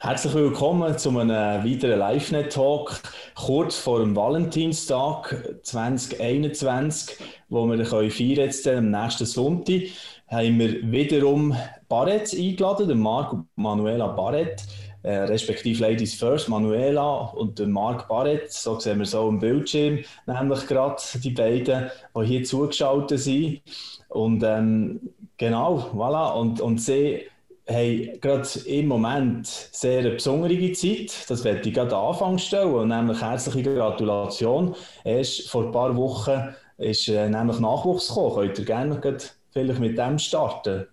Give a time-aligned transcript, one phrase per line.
[0.00, 3.02] Herzlich willkommen zu einem weiteren LiveNet-Talk
[3.34, 7.16] kurz vor dem Valentinstag 2021,
[7.48, 9.82] wo wir können feiern jetzt am nächsten Sonntag.
[10.28, 11.52] Haben wir wiederum
[11.88, 14.62] Barrett eingeladen, den Marc und Manuela Barrett,
[15.02, 18.52] äh, respektive Ladies First, Manuela und den Marc Barrett.
[18.52, 23.62] So sehen wir so im Bildschirm, nämlich gerade die beiden, die hier zugeschaltet sind.
[24.10, 25.00] Und ähm,
[25.38, 26.34] genau, voilà.
[26.34, 27.24] Und, und sie
[27.68, 31.28] haben gerade im Moment sehr eine besondere Zeit.
[31.28, 32.72] Das werde ich gerade Anfang stellen.
[32.74, 34.74] Und nämlich herzliche Gratulation.
[35.04, 38.34] Erst vor ein paar Wochen ist äh, nämlich Nachwuchs gekommen.
[38.36, 39.00] Könnt ihr gerne
[39.52, 40.86] vielleicht mit dem starten?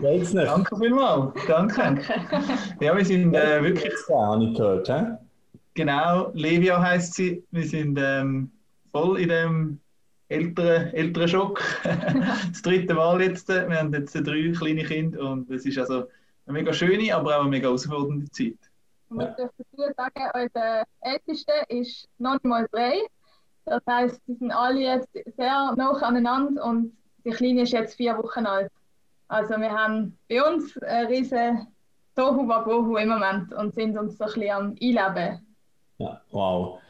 [0.00, 0.46] Geht's nicht?
[0.46, 1.34] Danke vielmals.
[1.46, 2.00] Danke.
[2.80, 3.92] Ja, wir sind äh, wirklich.
[4.08, 4.88] Ja, habe ich gehört.
[4.88, 5.04] He?
[5.74, 7.44] Genau, Levia heißt sie.
[7.52, 8.50] Wir sind ähm,
[8.90, 9.80] voll in dem
[10.30, 11.62] älteren, älteren Schock.
[11.82, 13.48] das dritte Mal jetzt.
[13.48, 16.04] Wir haben jetzt drei kleine Kinder und es ist also
[16.46, 18.58] eine mega schöne, aber auch eine mega herausfordernde Zeit.
[19.10, 22.94] Ich darf dazu sagen, unser Älteste ist noch nicht mal drei.
[23.64, 28.16] Das heisst, sie sind alle jetzt sehr nah aneinander und die Kleine ist jetzt vier
[28.16, 28.70] Wochen alt.
[29.28, 31.66] Also wir haben bei uns einen riesen
[32.16, 35.46] Tohu Wabohu im Moment und sind uns so ein bisschen am Einleben.
[35.98, 36.80] Ja, wow.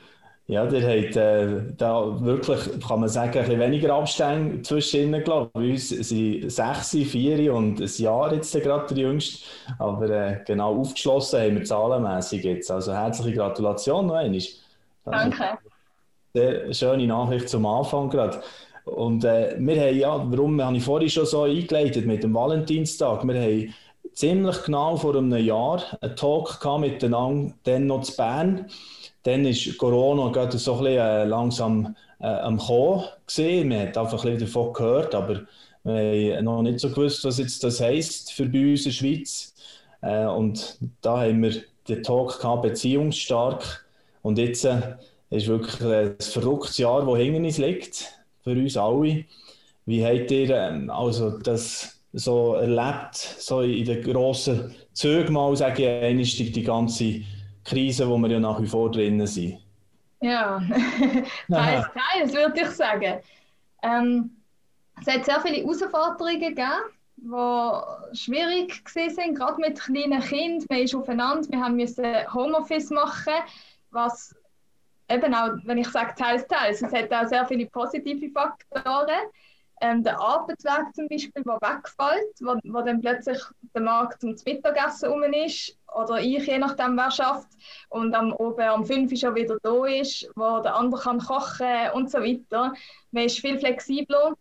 [0.51, 5.23] Ja, der hat äh, da wirklich, kann man sagen, ein bisschen weniger Abstände zwischen ihnen
[5.23, 5.51] gelassen.
[5.53, 9.45] Bei uns sind sechs, vier und ein Jahr jetzt gerade der Jüngste.
[9.78, 12.69] Aber äh, genau aufgeschlossen haben wir zahlenmässig jetzt.
[12.69, 14.41] Also herzliche Gratulation noch einmal.
[15.05, 15.59] Danke.
[16.34, 18.43] Sehr schöne Nachricht zum Anfang gerade.
[18.87, 23.25] Und äh, wir haben ja, warum habe ich vorhin schon so eingeleitet mit dem Valentinstag?
[23.25, 23.75] Wir haben
[24.15, 28.67] ziemlich genau vor einem Jahr einen Talk gehabt miteinander, dann noch zu Bern
[29.22, 33.68] dann ist Corona gerade so ein bisschen äh, langsam äh, am Kommen gesehen.
[33.68, 35.42] Man hat einfach ein bisschen davon gehört, aber
[35.82, 38.91] wir haben noch nicht so gewusst, was jetzt das heisst für bei uns in der
[38.91, 39.54] Schweiz.
[40.02, 41.54] Äh, und da haben wir
[41.88, 43.84] den Talk gehabt, beziehungsstark.
[44.22, 44.96] Und jetzt äh,
[45.30, 49.25] ist wirklich ein verrücktes Jahr, das hinter uns liegt, für uns alle.
[49.86, 56.09] Wie habt ihr ähm, also das so erlebt, so in den grossen Zügen mal, sage
[56.09, 57.22] ich die, ganze
[57.65, 59.59] Krise, wo wir ja nach wie vor drinnen sind.
[60.21, 60.60] Ja,
[61.50, 63.21] teils, teils würde ich sagen.
[63.82, 64.37] Ähm,
[65.00, 66.66] es hat sehr viele Herausforderungen gegeben,
[67.16, 70.66] die schwierig waren, gerade mit kleinen Kindern.
[70.69, 72.04] Man ist aufeinander, wir haben müssen
[72.34, 73.32] Homeoffice machen,
[73.91, 74.34] was
[75.09, 79.21] eben auch, wenn ich sage teils, teils, es hat auch sehr viele positive Faktoren
[79.80, 83.41] ähm, der Arbeitsweg zum Beispiel, der wegfällt, wo, wo dann plötzlich
[83.74, 87.48] der Markt zum Mittagessen rum ist oder ich, je nachdem, wer schafft
[87.88, 91.91] und am oben um 5 Uhr schon wieder da ist, wo der andere kann kochen
[91.94, 92.74] und so weiter.
[93.10, 94.34] Man ist viel flexibler,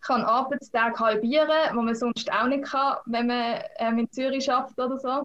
[0.00, 4.78] kann Arbeitstage halbieren, wo man sonst auch nicht kann, wenn man ähm, in Zürich schafft
[4.78, 5.22] oder so.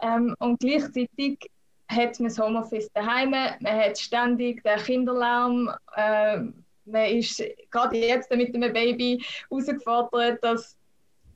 [0.00, 1.38] Ähm, und gleichzeitig
[1.88, 6.40] hat man das Homeoffice daheim, man hat ständig den Kinderlärm, äh,
[6.84, 10.76] man ist gerade jetzt mit einem Baby herausgefordert, dass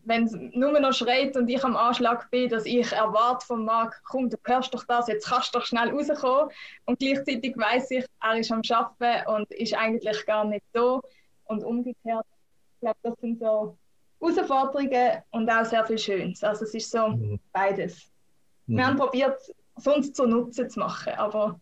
[0.06, 4.00] wenn es nur noch schreit und ich am Anschlag bin, dass ich erwarte vom Marc,
[4.04, 6.50] komm, du hörst doch das, jetzt kannst du doch schnell rauskommen.
[6.84, 11.00] Und gleichzeitig weiß ich, er ist am Arbeiten und ist eigentlich gar nicht da.
[11.46, 12.24] Und umgekehrt,
[12.74, 13.76] ich glaube, das sind so
[14.20, 16.42] Herausforderungen und auch sehr viel Schönes.
[16.44, 17.40] Also es ist so mhm.
[17.52, 18.08] beides.
[18.66, 18.76] Mhm.
[18.76, 19.38] Wir haben probiert,
[19.76, 21.58] sonst zu Nutzen zu machen, aber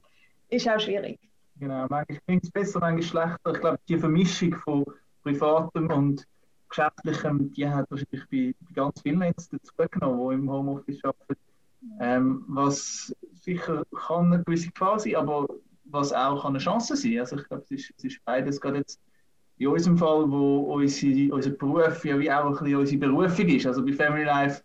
[0.51, 1.19] ist auch schwierig.
[1.65, 3.55] Genau, manchmal klingt es besser, manchmal schlechter.
[3.55, 4.85] Ich glaube, die Vermischung von
[5.23, 6.27] Privatem und
[6.69, 11.41] Geschäftlichem, die hat wahrscheinlich bei, bei ganz vielen jetzt dazugenommen, die im Homeoffice arbeiten.
[12.01, 15.47] Ähm, was sicher kann eine gewisse Gefahr sein, aber
[15.87, 17.21] was auch eine Chance sein.
[17.21, 19.01] Also ich glaube, es ist, es ist beides gerade jetzt
[19.57, 23.67] in unserem Fall, wo unsere, unser Beruf ja wie auch ein bisschen unsere Berufung ist.
[23.67, 24.63] Also bei Family Life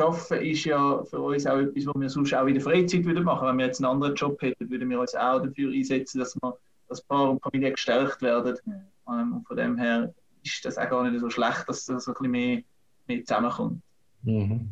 [0.00, 3.24] Arbeiten ist ja für uns auch etwas, was wir sonst auch in der Freizeit würden
[3.24, 3.46] machen.
[3.46, 6.56] Wenn wir jetzt einen anderen Job hätten, würden wir uns auch dafür einsetzen, dass wir
[6.88, 8.56] das Paar und Familie gestärkt werden.
[8.64, 8.72] Mhm.
[9.08, 12.12] Ähm, und von dem her ist das auch gar nicht so schlecht, dass das so
[12.12, 12.62] ein bisschen mehr,
[13.06, 13.82] mehr zusammenkommt.
[14.22, 14.68] Mhm.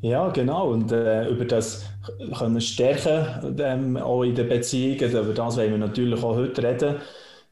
[0.00, 0.70] Ja, genau.
[0.70, 1.86] Und äh, über das
[2.38, 6.96] können stärken, ähm, auch in den Beziehungen, über das wollen wir natürlich auch heute reden.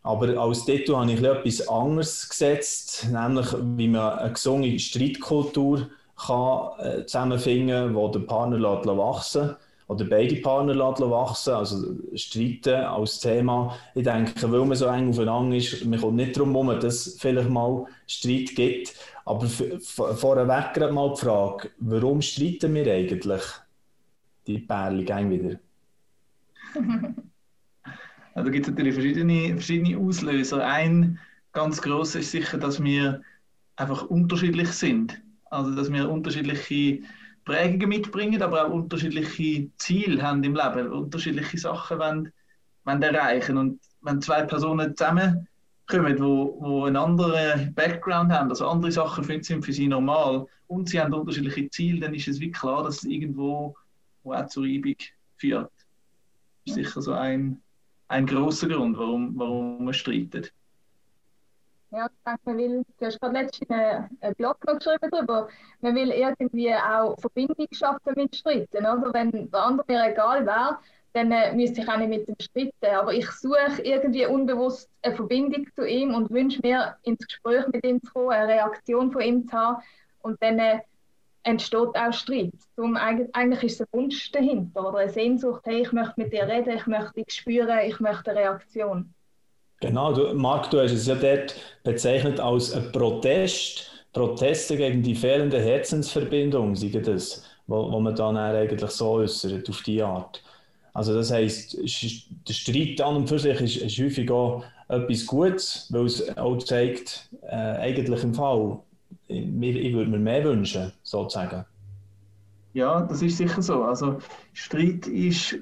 [0.03, 6.71] Aber als Titel habe ich etwas anderes gesetzt, nämlich wie man eine gesunde Streitkultur kann,
[6.79, 9.57] äh, zusammenfinden, wo der Partner lässt wachsen
[9.89, 13.77] oder beide Partner lässt wachsen, also streiten als Thema.
[13.95, 17.21] Ich denke, weil man so eng aufeinander ist, man kommt nicht darum herum, dass es
[17.21, 18.95] vielleicht mal Streit gibt.
[19.25, 23.43] Aber vorweg gerade mal die Frage, warum streiten wir eigentlich
[24.47, 25.59] die Pärchen wieder?
[28.35, 30.65] da gibt es natürlich verschiedene, verschiedene Auslöser.
[30.65, 31.19] Ein
[31.53, 33.23] ganz grosser ist sicher, dass wir
[33.77, 35.21] einfach unterschiedlich sind.
[35.51, 37.03] Also, dass wir unterschiedliche
[37.45, 42.33] Prägungen mitbringen, aber auch unterschiedliche Ziele haben im Leben, unterschiedliche Sachen wollen,
[42.85, 43.57] wollen erreichen.
[43.57, 49.65] Und wenn zwei Personen zusammenkommen, wo, wo einen anderen Background haben, also andere Sachen sind
[49.65, 53.05] für sie normal und sie haben unterschiedliche Ziele, dann ist es wie klar, dass es
[53.05, 53.77] irgendwo
[54.27, 54.97] wo auch zur Reibung
[55.39, 55.71] führt.
[56.67, 57.63] Das ist sicher so ein,
[58.09, 60.53] ein großer Grund, warum, warum man streitet.
[61.97, 65.49] Ja, ich denke, man will, du hast gerade letztens einen, einen Blog geschrieben darüber,
[65.81, 68.85] man will irgendwie auch Verbindung schaffen mit Streiten.
[68.85, 69.15] Oder?
[69.15, 70.77] Wenn der andere mir egal wäre,
[71.15, 72.95] dann müsste ich auch nicht mit ihm streiten.
[72.95, 77.83] Aber ich suche irgendwie unbewusst eine Verbindung zu ihm und wünsche mir, ins Gespräch mit
[77.87, 79.83] ihm zu kommen, eine Reaktion von ihm zu haben.
[80.21, 80.81] Und dann äh,
[81.45, 82.53] entsteht auch Streit.
[82.77, 86.77] Darum, eigentlich ist ein Wunsch dahinter oder eine Sehnsucht, hey, ich möchte mit dir reden,
[86.77, 89.15] ich möchte dich spüren, ich möchte eine Reaktion.
[89.81, 95.15] Genau, du, Marc, du hast es ja dort bezeichnet als ein Protest, Proteste gegen die
[95.15, 100.43] fehlende Herzensverbindung, sagen das, wo, wo man dann eigentlich so äußert, auf die Art.
[100.95, 105.87] Also das heisst, der Streit an und für sich ist, ist häufig auch etwas Gutes,
[105.91, 108.79] weil es auch zeigt, äh, eigentlich im Fall,
[109.29, 111.67] ich, ich würde mir mehr wünschen, sozusagen.
[112.73, 113.83] Ja, das ist sicher so.
[113.83, 114.19] Also
[114.55, 115.59] Streit ist,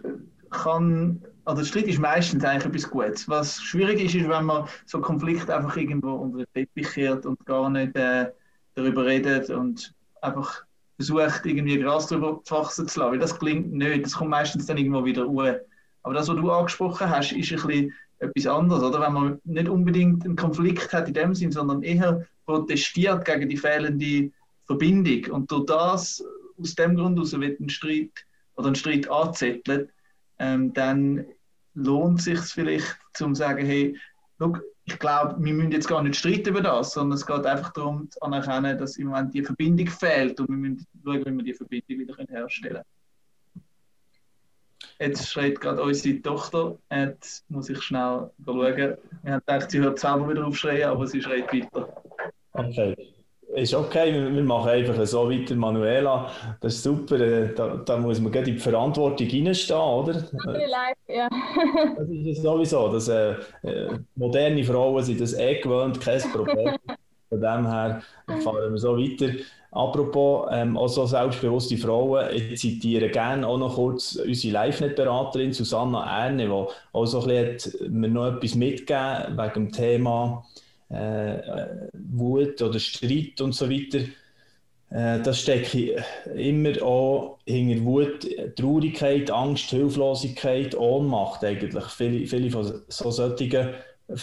[0.50, 3.28] kann also Streit ist meistens eigentlich etwas Gutes.
[3.28, 7.44] Was schwierig ist, ist, wenn man so Konflikte einfach irgendwo unter den Teppich kehrt und
[7.46, 8.30] gar nicht äh,
[8.74, 10.64] darüber redet und einfach
[10.96, 13.12] versucht, irgendwie Gras darüber wachsen zu lassen.
[13.12, 15.64] Weil das klingt nicht, das kommt meistens dann irgendwo wieder ruhe.
[16.02, 19.00] Aber das, was du angesprochen hast, ist ein bisschen etwas anderes, oder?
[19.00, 23.56] Wenn man nicht unbedingt einen Konflikt hat in dem Sinn, sondern eher protestiert gegen die
[23.56, 24.30] fehlende
[24.66, 26.24] Verbindung und durch das,
[26.58, 28.10] aus dem Grund heraus wird ein Streit
[28.56, 29.90] oder ein Streit anzettelt,
[30.38, 31.26] ähm, dann
[31.74, 33.96] lohnt es sich vielleicht, zu sagen, hey,
[34.38, 37.72] look, ich glaube, wir müssen jetzt gar nicht streiten über das, sondern es geht einfach
[37.72, 41.44] darum zu anerkennen, dass im Moment die Verbindung fehlt und wir müssen schauen, wie wir
[41.44, 42.84] die Verbindung wieder herstellen können.
[44.98, 48.72] Jetzt schreit gerade unsere Tochter, jetzt muss ich schnell schauen.
[49.24, 52.02] Ich habe gedacht, sie hört selber wieder aufschreien, aber sie schreit weiter.
[52.52, 53.13] Okay
[53.54, 56.30] ist okay, wir machen einfach so weiter, Manuela.
[56.60, 60.12] Das ist super, äh, da, da muss man gerade in die Verantwortung reinstehen, oder?
[60.12, 61.28] Live, ja.
[61.96, 66.74] Das ist sowieso, dass äh, äh, moderne Frauen sind das eh gewöhnt, kein Problem.
[67.28, 68.02] Von dem her
[68.42, 69.32] fahren wir so weiter.
[69.70, 76.26] Apropos, ähm, auch so selbstbewusste Frauen, ich zitiere gerne auch noch kurz unsere Live-Net-Beraterin Susanna
[76.26, 76.50] Erne, die
[76.92, 80.44] auch so ein bisschen mir noch etwas mitgegeben wegen dem Thema
[80.94, 84.00] äh, Wut oder Streit und so weiter,
[84.90, 86.04] äh, das stecke
[86.34, 91.84] immer auch hinter Wut, Traurigkeit, Angst, Hilflosigkeit, Ohnmacht eigentlich.
[91.86, 93.74] Viele, viele von so solchen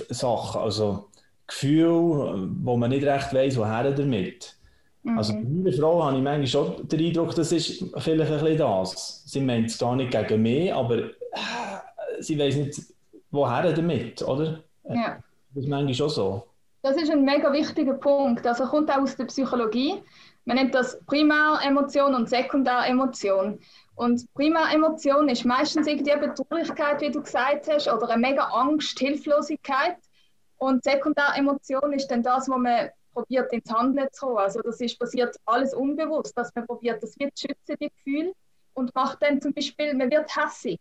[0.10, 0.62] Sachen.
[0.62, 1.10] Also
[1.48, 4.56] Gefühle, wo man nicht recht weiß, woher damit.
[5.04, 5.18] Mhm.
[5.18, 8.58] Also bei meiner Frau habe ich manchmal schon den Eindruck, das ist vielleicht ein bisschen
[8.58, 9.24] das.
[9.26, 11.10] Sie meint es gar nicht gegen mich, aber äh,
[12.20, 12.82] sie weiß nicht,
[13.32, 14.64] woher damit, oder?
[14.88, 15.22] Ja.
[15.54, 16.44] Das ist manchmal schon so.
[16.82, 18.46] Das ist ein mega wichtiger Punkt.
[18.46, 20.02] Also kommt auch aus der Psychologie.
[20.46, 23.60] Man nennt das Primäremotion und Sekundäremotion.
[23.96, 29.98] Und Primäremotion ist meistens irgendwie Traurigkeit, wie du gesagt hast, oder eine mega Angst, Hilflosigkeit.
[30.58, 34.38] Und Sekundäremotion ist dann das, wo man probiert ins Handeln zu kommen.
[34.40, 38.34] Also das ist passiert alles unbewusst, dass man probiert, das wird schützen, die Gefühle,
[38.74, 40.80] und macht dann zum Beispiel, man wird hässig.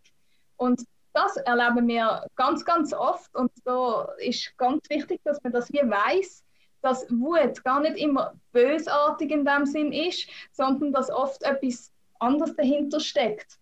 [0.56, 5.72] Und das erleben wir ganz, ganz oft und da ist ganz wichtig, dass man das
[5.72, 6.44] wie weiß,
[6.82, 12.54] dass Wut gar nicht immer bösartig in dem Sinn ist, sondern dass oft etwas anderes
[12.56, 13.58] dahinter steckt.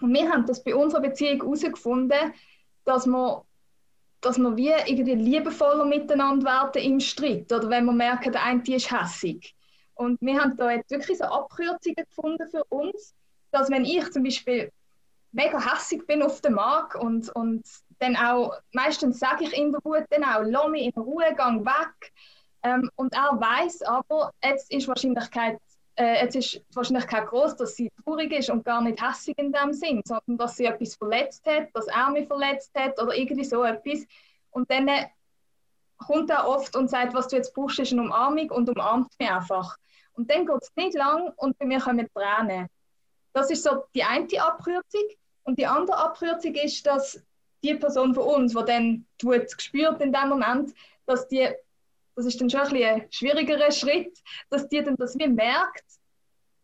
[0.00, 2.32] Und wir haben das bei unserer Beziehung herausgefunden,
[2.84, 3.44] dass wir,
[4.20, 8.62] dass wir wie irgendwie liebevoller miteinander werden im Streit oder wenn wir merken, der eine
[8.66, 9.54] ist hässig.
[9.94, 13.14] Und wir haben da jetzt wirklich so Abkürzungen gefunden für uns,
[13.50, 14.72] dass wenn ich zum Beispiel
[15.32, 17.64] mega hässig bin auf den Markt und, und
[17.98, 22.12] dann auch, meistens sage ich der Wut dann auch, lass mich in Ruhe, gang weg.
[22.62, 25.58] Ähm, und er weiß aber, jetzt ist Wahrscheinlichkeit
[26.00, 29.52] äh, jetzt ist die Wahrscheinlichkeit groß, dass sie traurig ist und gar nicht hässig in
[29.52, 33.44] dem Sinn, sondern dass sie etwas verletzt hat, dass er mich verletzt hat oder irgendwie
[33.44, 34.06] so etwas.
[34.50, 35.08] Und dann äh,
[35.98, 39.30] kommt er oft und sagt, was du jetzt brauchst, ist eine Umarmung und umarmt mich
[39.30, 39.76] einfach.
[40.12, 42.68] Und dann geht es nicht lang und bei mir kommen Tränen.
[43.34, 45.04] Das ist so die eine Abkürzung.
[45.44, 47.22] Und die andere Abkürzung ist, dass
[47.62, 50.74] die Person von uns, die dann Wut gespürt in dem Moment,
[51.06, 51.48] dass die,
[52.16, 54.18] das ist dann schon ein, ein schwierigerer Schritt,
[54.48, 55.84] dass die dann das wie merkt,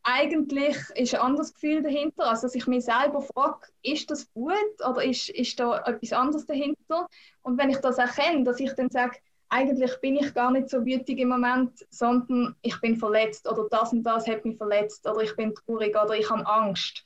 [0.03, 4.55] eigentlich ist ein anderes Gefühl dahinter, also dass ich mich selber frage, ist das gut
[4.89, 7.09] oder ist, ist da etwas anderes dahinter?
[7.43, 9.19] Und wenn ich das erkenne, dass ich dann sage,
[9.49, 13.93] eigentlich bin ich gar nicht so wütig im Moment, sondern ich bin verletzt oder das
[13.93, 17.05] und das hat mich verletzt oder ich bin traurig oder ich habe Angst.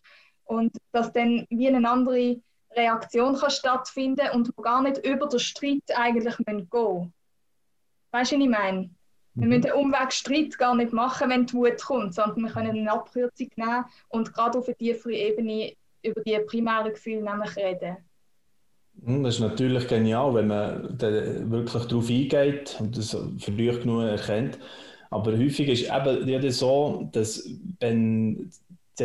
[0.50, 2.40] Und dass dann wie eine andere
[2.72, 7.12] Reaktion kann stattfinden und wir gar nicht über den Streit eigentlich gehen müssen.
[8.10, 8.90] Weißt du, was ich meine?
[9.34, 12.76] Wir müssen den Umweg Streit gar nicht machen, wenn die Wut kommt, sondern wir können
[12.76, 17.98] eine Abkürzung nehmen und gerade auf einer tieferen Ebene über die primären Gefühle nämlich reden.
[19.04, 24.58] Hm, das ist natürlich genial, wenn man wirklich darauf eingeht und das früh genug erkennt.
[25.10, 28.50] Aber häufig ist eben ja so, dass wenn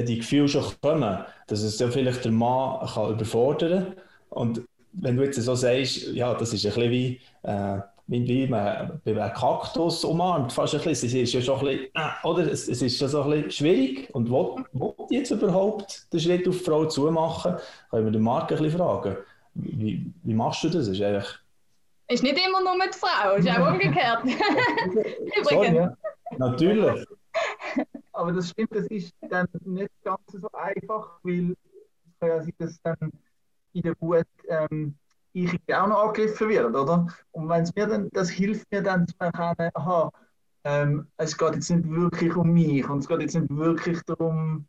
[0.04, 3.96] die Gefühle schon kommen, dass es ja vielleicht der Mann kann überfordern kann.
[4.30, 4.62] Und
[4.94, 9.12] wenn du jetzt so sagst, ja, das ist ein bisschen wie, äh, wie man bei
[9.12, 11.10] einem Kaktus umarmt, fast ein bisschen.
[11.10, 12.52] Es ist ja schon ein bisschen, äh, oder?
[12.52, 14.10] Es, es, ist schon so ein bisschen schwierig.
[14.14, 17.56] Und wo, wo jetzt überhaupt den Schritt auf die Frau zu machen,
[17.90, 19.18] können wir den Marc ein bisschen fragen.
[19.54, 20.88] Wie, wie machst du das?
[20.88, 21.40] Ist eigentlich
[22.08, 24.24] ist nicht immer nur mit Frau, ist auch umgekehrt.
[24.24, 25.44] Übrigens.
[25.50, 25.98] Sorry, ja.
[26.38, 27.06] Natürlich.
[28.16, 32.54] Aber das stimmt, das ist dann nicht ganz so einfach, weil es kann ja sein,
[32.58, 33.12] dass dann
[33.74, 34.96] in der Wut ähm,
[35.34, 37.08] ich auch noch angegriffen werde, oder?
[37.32, 40.10] Und wenn es mir dann, das hilft mir dann zu erkennen, aha,
[40.64, 44.66] ähm, es geht jetzt nicht wirklich um mich und es geht jetzt nicht wirklich darum,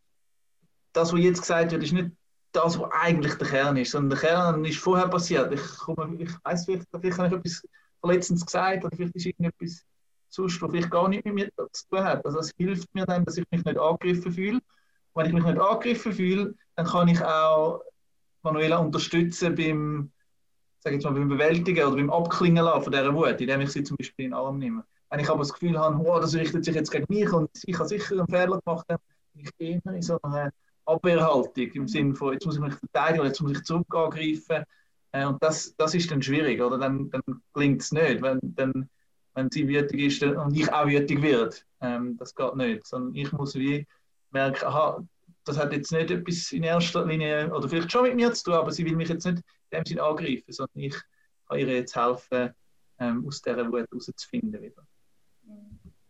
[0.93, 2.11] das, was jetzt gesagt wird, ist nicht
[2.51, 5.53] das, was eigentlich der Kern ist, sondern der Kern ist vorher passiert.
[5.53, 7.63] Ich, ich weiß vielleicht, vielleicht habe ich etwas
[8.01, 9.85] Verletzendes gesagt oder vielleicht ist irgendetwas
[10.37, 12.25] sonst, was vielleicht gar nicht mit mir zu tun hat.
[12.25, 14.61] Also es hilft mir dann, dass ich mich nicht angegriffen fühle.
[15.15, 17.83] Wenn ich mich nicht angegriffen fühle, dann kann ich auch
[18.43, 20.13] Manuela unterstützen beim,
[20.79, 23.83] sag jetzt mal, beim Bewältigen oder beim Abklingen lassen von dieser Wut, indem ich sie
[23.83, 24.85] zum Beispiel in den Arm nehme.
[25.11, 27.79] Wenn ich aber das Gefühl habe, oh, das richtet sich jetzt gegen mich und ich
[27.79, 28.99] habe sicher einen Fehler gemacht, dann
[29.35, 30.53] bin ich eher in so einer
[30.85, 34.65] Abwehrhaltung im Sinne von, jetzt muss ich mich verteidigen oder jetzt muss ich zurück angreifen.
[35.13, 36.79] Äh, und das, das ist dann schwierig, oder?
[36.79, 37.23] Dann, dann
[37.55, 38.89] klingt es nicht, wenn, dann,
[39.37, 41.55] wenn sie wütig ist und ich auch wütig werde.
[41.81, 42.87] Ähm, das geht nicht.
[42.87, 43.87] Sondern ich muss wie
[44.31, 45.05] merken, aha,
[45.45, 48.55] das hat jetzt nicht etwas in erster Linie, oder vielleicht schon mit mir zu tun,
[48.55, 50.97] aber sie will mich jetzt nicht in dem Sinne angreifen, sondern ich
[51.49, 52.51] kann ihr jetzt helfen,
[52.99, 54.83] ähm, aus dieser Wut rauszufinden wieder.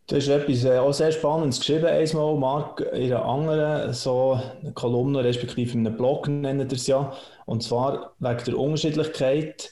[0.07, 4.41] Du hast etwas äh, auch sehr Spannendes geschrieben, einmal, Marc, in einer anderen so
[4.73, 7.13] Kolumne, respektive in einem Blog nennt er es ja.
[7.45, 9.69] Und zwar wegen der Unterschiedlichkeit,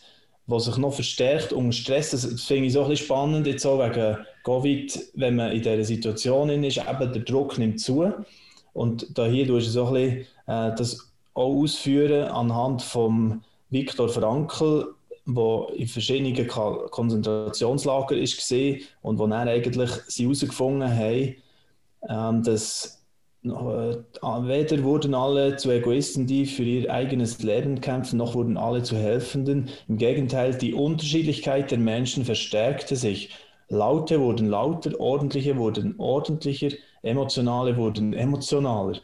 [0.48, 2.12] die sich noch verstärkt unter Stress.
[2.12, 5.84] Das, finde ich so ein bisschen spannend, jetzt auch wegen Covid, wenn man in dieser
[5.84, 8.14] Situation ist, eben der Druck nimmt zu.
[8.74, 14.94] Und da hier du so ein bisschen äh, das auch ausführen anhand von Viktor Frankl,
[15.26, 21.36] wo in verschiedenen Konzentrationslagern gesehen und wo dann eigentlich sie herausgefunden haben,
[22.08, 23.05] ähm, dass
[23.52, 28.96] weder wurden alle zu Egoisten, die für ihr eigenes Leben kämpfen, noch wurden alle zu
[28.96, 29.70] Helfenden.
[29.88, 33.30] Im Gegenteil, die Unterschiedlichkeit der Menschen verstärkte sich.
[33.70, 36.70] Laute wurden lauter, ordentliche wurden ordentlicher,
[37.02, 39.00] emotionale wurden emotionaler.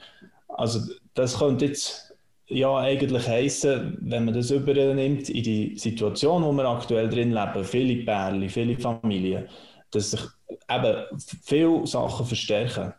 [0.47, 0.79] Also
[1.13, 2.15] das könnte jetzt
[2.47, 7.63] ja eigentlich heißen, wenn man das übernimmt in die Situation, wo wir aktuell drin leben,
[7.63, 9.47] viele Pärchen, viele Familien,
[9.91, 10.21] dass sich
[10.69, 11.05] eben
[11.43, 12.93] viele Sachen verstärken.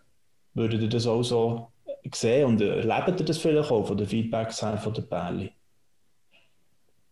[0.55, 1.73] Würdet ihr das auch so
[2.13, 5.51] sehen und erlebt ihr das vielleicht auch von den Feedbacks von den Pärchen?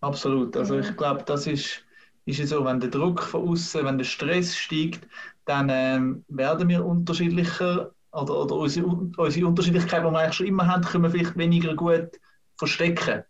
[0.01, 0.57] Absolut.
[0.57, 1.85] Also ich glaube, das ist,
[2.25, 5.07] ist so, wenn der Druck von außen, wenn der Stress steigt,
[5.45, 10.67] dann ähm, werden wir unterschiedlicher oder, oder unsere, unsere Unterschiedlichkeit, die wir eigentlich schon immer
[10.67, 12.09] haben, können wir vielleicht weniger gut
[12.57, 13.25] verstecken.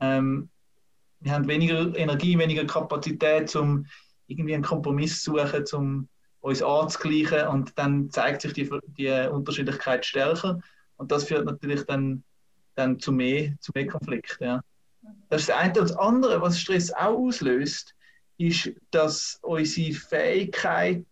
[0.00, 0.48] Ähm,
[1.20, 3.86] wir haben weniger Energie, weniger Kapazität, um
[4.28, 6.08] irgendwie einen Kompromiss zu suchen, um
[6.40, 10.60] uns anzugleichen und dann zeigt sich die, die Unterschiedlichkeit stärker
[10.96, 12.22] und das führt natürlich dann,
[12.74, 14.44] dann zu, mehr, zu mehr Konflikten.
[14.44, 14.62] Ja.
[15.28, 15.68] Das das eine.
[15.68, 17.94] Und das andere, was Stress auch auslöst,
[18.36, 21.06] ist, dass unsere Fähigkeit,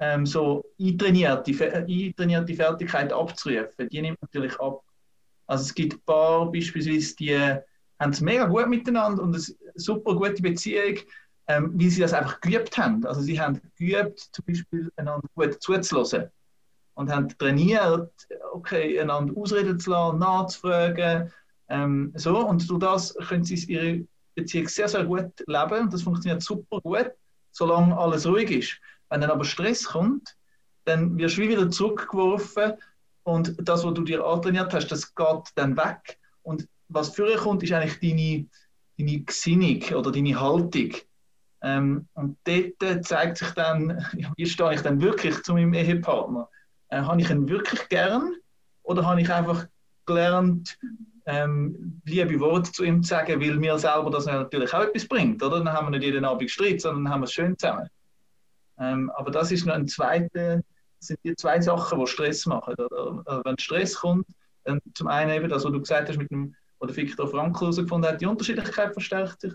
[0.00, 1.52] ähm, so eintrainierte,
[1.86, 4.82] eintrainierte Fertigkeit abzurufen, die nimmt natürlich ab.
[5.46, 10.16] Also es gibt ein paar beispielsweise, die haben es mega gut miteinander und eine super
[10.16, 10.98] gute Beziehung,
[11.52, 13.04] ähm, weil sie das einfach geübt haben.
[13.04, 16.30] Also sie haben geübt, zum Beispiel einander gut zuzulassen
[16.94, 18.10] und haben trainiert,
[18.52, 21.32] okay, einander ausreden zu lassen, nachzufragen.
[21.68, 24.04] Ähm, so, und durch das können sie ihre
[24.34, 27.10] Beziehung sehr, sehr gut leben und das funktioniert super gut,
[27.50, 28.80] solange alles ruhig ist.
[29.10, 30.36] Wenn dann aber Stress kommt,
[30.84, 32.74] dann wirst du wieder zurückgeworfen
[33.24, 36.18] und das, was du dir antrainiert hast, das geht dann weg.
[36.42, 38.46] Und was früher kommt, ist eigentlich deine,
[38.98, 40.92] deine Gesinnung oder deine Haltung.
[41.62, 44.04] Ähm, und dort zeigt sich dann,
[44.36, 46.48] wie stehe ich dann wirklich zu meinem Ehepartner?
[46.88, 48.34] Äh, habe ich ihn wirklich gern
[48.82, 49.66] oder habe ich einfach
[50.04, 50.78] gelernt,
[51.26, 55.42] ähm, liebe Worte zu ihm zu sagen, weil mir selber das natürlich auch etwas bringt,
[55.42, 55.58] oder?
[55.58, 57.88] Dann haben wir nicht jeden Abend Streit, sondern haben wir es schön zusammen.
[58.78, 60.62] Ähm, aber das ist noch ein zweiter,
[60.98, 62.74] sind die zwei Sachen, die Stress machen.
[62.74, 64.26] Oder, oder wenn Stress kommt,
[64.64, 68.10] dann zum einen eben das, was du gesagt hast, mit dem, oder Viktor Frankl herausgefunden
[68.10, 69.54] hat, die Unterschiedlichkeit verstärkt sich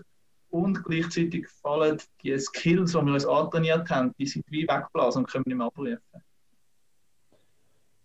[0.50, 5.30] und gleichzeitig fallen die Skills, die wir uns antrainiert haben, die sind wie weggeblasen und
[5.30, 5.98] können nicht mehr abrufen.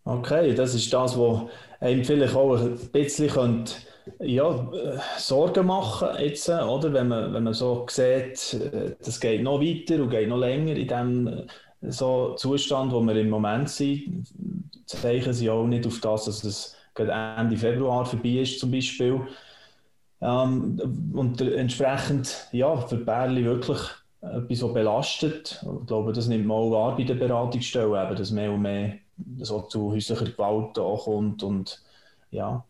[0.05, 3.73] Okay, das ist das, was einem vielleicht auch ein bisschen könnte,
[4.19, 4.69] ja,
[5.17, 6.91] Sorgen machen jetzt, oder?
[6.91, 8.59] Wenn man, wenn man so sieht,
[8.99, 11.47] das geht noch weiter und geht noch länger in dem
[11.81, 14.25] so Zustand, wo wir im Moment sind,
[14.85, 19.21] zeichnen sie auch nicht auf das, dass es Ende Februar vorbei ist zum Beispiel.
[20.23, 23.79] Ähm, und entsprechend, ja, für Bärli wirklich
[24.21, 25.61] etwas so belastet.
[25.81, 28.95] Ich glaube, das nimmt man auch wahr bei den Beratungsstellen, eben, dass mehr und mehr
[29.39, 31.83] so zu häuslicher Gewalt kommt und
[32.31, 32.63] ja,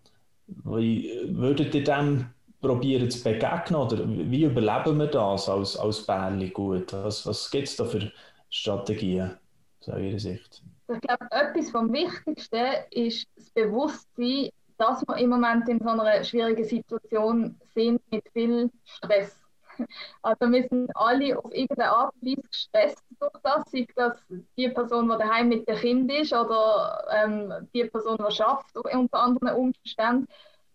[0.48, 2.26] wie würdet ihr dem
[2.60, 6.92] probieren zu begegnen oder wie überleben wir das als, als Bärli gut?
[6.94, 8.12] Was, was gibt es da für
[8.50, 9.38] Strategien
[9.80, 10.64] aus eurer Sicht?
[10.94, 14.50] Ich glaube, etwas vom Wichtigsten ist das Bewusstsein,
[14.84, 19.40] dass wir im Moment in so einer schwierigen Situation sind mit viel Stress.
[20.22, 24.22] Also wir sind alle auf irgendeine Art und Weise gestresst durch das, sei das
[24.56, 29.18] die Person, die daheim mit dem Kind ist oder ähm, die Person, die schafft unter
[29.18, 30.28] anderen Umständen.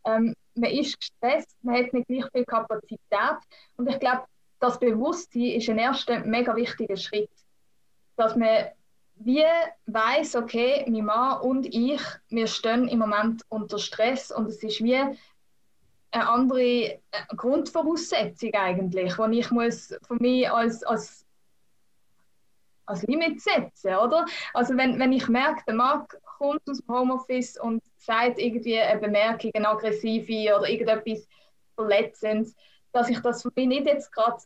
[0.04, 3.38] Ähm, man ist gestresst, man hat nicht gleich viel Kapazität
[3.76, 4.24] und ich glaube,
[4.58, 7.30] das Bewusstsein ist ein erster mega wichtiger Schritt,
[8.16, 8.66] dass man
[9.20, 9.44] wie
[9.86, 14.82] weiß, okay, mein Mann und ich, wir stehen im Moment unter Stress und es ist
[14.82, 14.96] wie
[16.10, 16.98] eine andere äh,
[17.36, 21.26] Grundvoraussetzung eigentlich, die ich muss für mich als, als,
[22.86, 24.24] als Limit setzen, oder?
[24.54, 29.00] Also wenn, wenn ich merke, der Marc kommt aus dem Homeoffice und sagt irgendwie eine
[29.00, 31.28] Bemerkung, eine aggressive oder irgendetwas
[31.74, 32.54] Verletzendes,
[32.92, 34.38] dass ich das für mich nicht jetzt gerade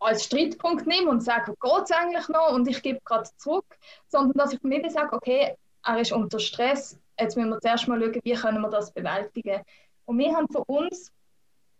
[0.00, 3.66] als Streitpunkt nehme und sage, geht es eigentlich noch und ich gebe gerade zurück,
[4.08, 5.54] sondern dass ich mich sage, okay,
[5.84, 9.62] er ist unter Stress, jetzt müssen wir zuerst mal schauen, wie können wir das bewältigen.
[10.06, 11.12] Und wir haben für uns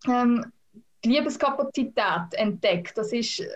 [0.07, 0.53] ähm,
[1.05, 2.97] die Liebeskapazität entdeckt.
[2.97, 3.47] Das ist, äh,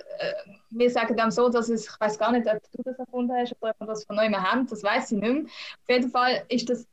[0.71, 3.55] wir sagen dann so, dass es, ich weiß gar nicht, ob du das erfunden hast
[3.61, 5.45] oder ob wir das von neuem haben, das weiß ich nicht mehr.
[5.45, 6.87] Auf jeden Fall ist das,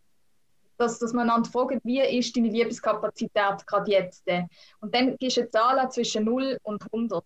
[0.77, 4.23] dass, dass man einander fragt, wie ist deine Liebeskapazität gerade jetzt?
[4.79, 7.23] Und dann gibst du eine Zahl zwischen 0 und 100.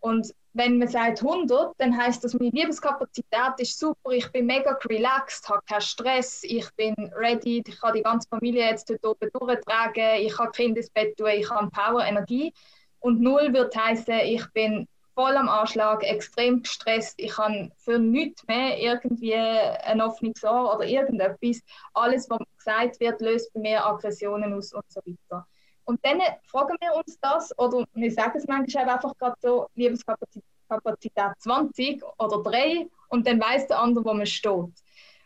[0.00, 4.76] Und wenn man sagt 100, dann heißt das, meine Liebeskapazität ist super, ich bin mega
[4.88, 9.30] relaxed, habe keinen Stress, ich bin ready, ich kann die ganze Familie jetzt dort oben
[9.32, 12.52] durchtragen, ich kann Kinder ins Bett tun, ich habe Power, Energie.
[12.98, 18.46] Und 0 wird heißen, ich bin voll am Anschlag, extrem gestresst, ich kann für nichts
[18.46, 21.60] mehr irgendwie ein offenes Ohr oder irgendetwas.
[21.94, 25.46] Alles, was gesagt wird, löst bei mir Aggressionen aus und so weiter.
[25.90, 31.32] Und dann fragen wir uns das, oder wir sagen es manchmal einfach gerade so, Lebenskapazität
[31.38, 34.72] 20 oder 3 und dann weiß der andere, wo man steht.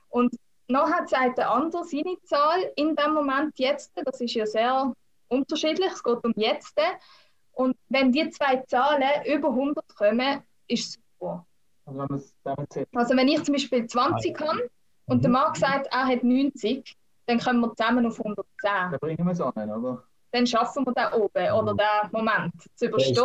[0.08, 0.34] Und
[0.68, 4.94] nachher sagt der andere seine Zahl in dem Moment jetzt, das ist ja sehr
[5.28, 6.80] unterschiedlich, es geht um jetzt.
[7.52, 11.44] Und wenn die zwei Zahlen über 100 kommen, ist es super.
[11.84, 14.70] Also wenn, also ich zum Beispiel 20 habe
[15.04, 16.96] und der Mann sagt, er hat 90,
[17.26, 18.46] dann kommen wir zusammen auf 110.
[18.62, 20.04] Dann bringen wir es an, oder?
[20.34, 21.78] Dann schaffen wir den oben oder mhm.
[21.78, 23.24] den Moment zu überstehen.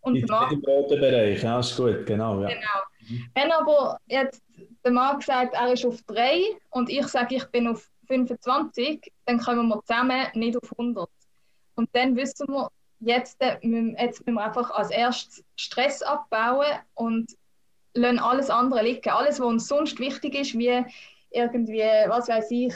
[0.00, 2.40] Und Im roten Bereich, ja, ist gut, genau.
[2.40, 2.48] Ja.
[2.48, 2.80] genau.
[3.08, 3.30] Mhm.
[3.34, 4.42] Wenn aber jetzt
[4.84, 6.40] der Mann sagt, er ist auf 3
[6.70, 11.08] und ich sage, ich bin auf 25, dann kommen wir zusammen nicht auf 100.
[11.74, 17.32] Und dann wissen wir, jetzt, äh, jetzt müssen wir einfach als erstes Stress abbauen und
[17.92, 19.10] lassen alles andere liegen.
[19.10, 20.84] Alles, was uns sonst wichtig ist, wie
[21.30, 22.74] irgendwie, was weiß ich,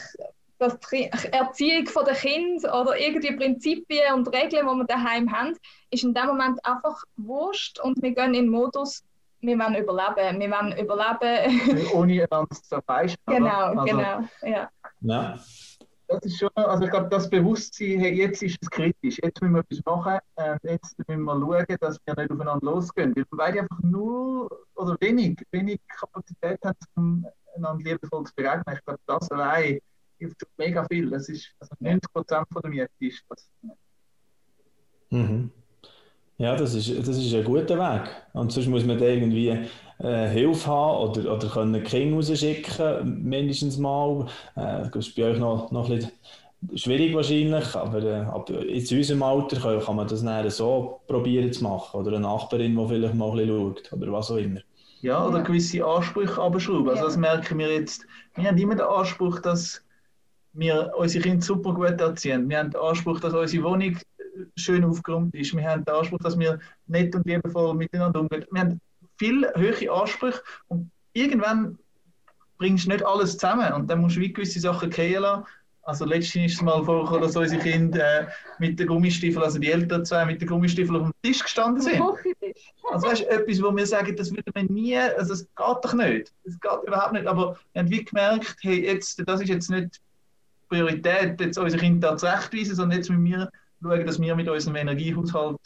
[0.61, 5.57] dass die Erziehung der Kinder oder irgendwie Prinzipien und Regeln, die wir daheim haben,
[5.91, 9.03] ist in dem Moment einfach wurscht und wir gehen in den Modus,
[9.41, 10.39] wir wollen überleben.
[10.39, 11.89] Wir wollen überleben.
[11.95, 13.19] Ohne einander zu zerfleischen.
[13.27, 14.29] Genau, also, genau.
[14.43, 14.71] Ja.
[15.01, 15.39] ja.
[16.09, 19.55] Das ist schon, also ich glaube, das Bewusstsein, hey, jetzt ist es kritisch, jetzt müssen
[19.55, 23.15] wir etwas machen, äh, jetzt müssen wir schauen, dass wir nicht aufeinander losgehen.
[23.31, 28.77] Weil wir einfach nur oder wenig, wenig Kapazität haben, um einander liebevoll zu begegnen.
[28.77, 29.79] Ich glaube, das allein
[30.21, 31.11] hilft mega viel.
[31.11, 33.51] Das ist also 90 Prozent von der Miete ist das.
[35.11, 35.51] Mhm.
[36.39, 38.09] Ja, das ist, das ist ein guter Weg.
[38.33, 39.59] Und sonst muss man da irgendwie
[39.99, 44.27] äh, Hilfe haben oder, oder können Kinder rausschicken, mindestens mal.
[44.57, 46.13] Äh, das ist bei euch noch, noch ein bisschen
[46.77, 51.53] schwierig wahrscheinlich, aber, äh, aber in unserem Alter kann, kann man das dann so probieren
[51.53, 52.01] zu machen.
[52.01, 54.61] Oder eine Nachbarin, die vielleicht mal ein bisschen schaut oder was auch immer.
[55.03, 56.91] Ja, oder gewisse Ansprüche abschrauben.
[56.91, 58.07] Also das merken wir jetzt.
[58.35, 59.83] Wir haben immer den Anspruch, dass
[60.53, 62.49] wir unsere Kinder super gut erziehen.
[62.49, 63.97] Wir haben den Anspruch, dass unsere Wohnung
[64.57, 65.57] schön aufgeräumt ist.
[65.57, 68.47] Wir haben den Anspruch, dass wir nett und liebevoll miteinander umgehen.
[68.51, 68.81] Wir haben
[69.19, 71.79] viele höhere Ansprüche und irgendwann
[72.59, 75.45] bringst du nicht alles zusammen und dann musst du wie gewisse Sachen gehen lassen.
[75.83, 78.27] Also letztens ist es mal vorgekommen, dass unsere Kinder äh,
[78.59, 82.03] mit den Gummistiefeln, also die Eltern zwei, mit den Gummistiefeln auf dem Tisch gestanden sind.
[82.93, 85.95] Also weißt du, etwas, wo wir sagen, das würde man nie, also es geht doch
[85.95, 86.33] nicht.
[86.45, 87.27] Es geht überhaupt nicht.
[87.27, 90.01] Aber wir haben wie gemerkt, hey, jetzt, das ist jetzt nicht
[90.71, 93.51] Priorität, jetzt unsere Kinder zurechtweisen, sondern jetzt mit mir
[93.83, 95.59] schauen, dass wir mit unserem Energiehaushalt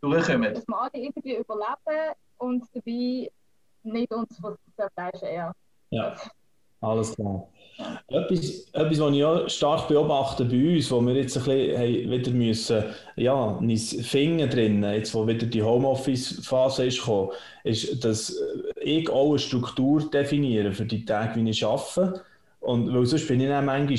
[0.00, 0.54] durchkommen.
[0.54, 3.30] Dass wir alle irgendwie überleben und dabei
[3.82, 4.40] nicht uns
[4.76, 5.52] zerfleischen, ja.
[5.90, 6.16] Ja,
[6.80, 7.48] alles klar.
[8.08, 12.10] Etwas, etwas, was ich auch stark beobachte bei uns, wo wir jetzt ein bisschen hey,
[12.10, 12.84] wieder müssen,
[13.16, 17.30] ja, uns Finger drin, jetzt wo wieder die Homeoffice-Phase ist gekommen,
[17.64, 18.36] ist, dass
[18.80, 22.22] ich auch eine Struktur definiere für die Tage, wie ich arbeite.
[22.60, 23.98] Und weil sonst bin ich dann manchmal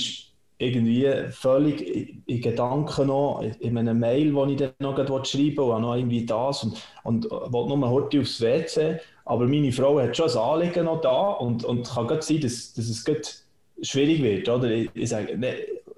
[0.64, 5.82] irgendwie völlig in Gedanken noch, in einer Mail, die ich dann noch schreiben will, und
[5.82, 9.00] noch irgendwie das und, und wollte nur heute aufs WC.
[9.26, 12.74] Aber meine Frau hat schon ein Anliegen noch da und, und kann gut sein, dass,
[12.74, 13.36] dass es gut
[13.82, 14.50] schwierig wird.
[14.50, 14.70] Oder?
[14.70, 15.56] Ich, ich sage, ne,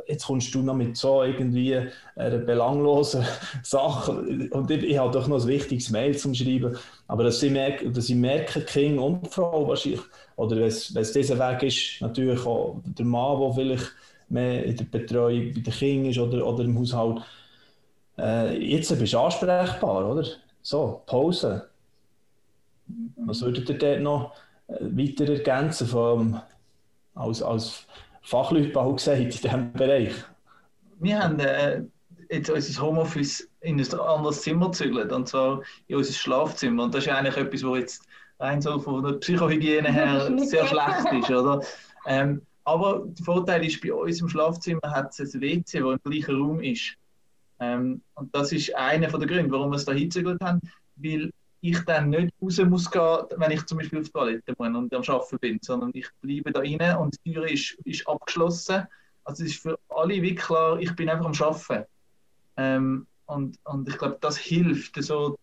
[0.08, 1.80] jetzt kommst du noch mit so irgendwie
[2.16, 3.26] einer belanglosen
[3.64, 4.12] Sache
[4.52, 6.78] und ich, ich habe doch noch ein wichtiges Mail zum Schreiben.
[7.08, 10.02] Aber dass ich merke, dass ich merke Kind und Frau wahrscheinlich,
[10.36, 13.92] oder wenn es dieser Weg ist, natürlich auch der Mann, der vielleicht
[14.30, 17.22] mehr in der Betreuung bei den Kindern ist oder, oder im Haushalt.
[18.18, 20.26] Äh, jetzt bist du ansprechbar, oder?
[20.62, 21.70] So, Pause.
[23.18, 24.34] Was würdet ihr dort noch
[24.68, 26.42] äh, weiter ergänzen vom,
[27.14, 27.86] als, als
[28.22, 30.14] Fachleute gesagt in diesem Bereich?
[31.00, 31.84] Wir haben äh,
[32.30, 36.84] jetzt unser Homeoffice in ein anderes Zimmer gezügelt, und zwar in unser Schlafzimmer.
[36.84, 38.04] Und das ist eigentlich etwas, was jetzt
[38.40, 41.62] rein so von der Psychohygiene her sehr schlecht ist, oder?
[42.06, 46.12] Ähm, aber der Vorteil ist, bei uns im Schlafzimmer hat es ein WC, das im
[46.12, 46.96] gleichen Raum ist.
[47.60, 50.60] Ähm, und das ist einer der Gründe, warum wir es da hingezügelt haben,
[50.98, 54.68] weil ich dann nicht raus muss gehen, wenn ich zum Beispiel auf die Toilette muss
[54.68, 58.88] und am Arbeiten bin, sondern ich bleibe da rein und die Tür ist, ist abgeschlossen.
[59.24, 61.86] Also es ist für alle wie klar, ich bin einfach am Arbeiten.
[62.58, 65.38] Ähm, und, und ich glaube, das hilft so,